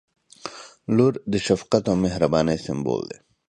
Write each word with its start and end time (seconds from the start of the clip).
•لور 0.95 1.13
د 1.31 1.33
شفقت 1.45 1.83
او 1.91 1.95
مهربانۍ 2.05 2.57
سمبول 2.65 3.01
دی. 3.09 3.17